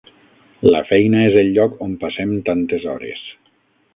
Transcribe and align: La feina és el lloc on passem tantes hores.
La 0.75 0.79
feina 0.91 1.19
és 1.25 1.37
el 1.41 1.51
lloc 1.57 1.77
on 1.89 1.95
passem 2.05 2.33
tantes 2.49 2.91
hores. 2.95 3.23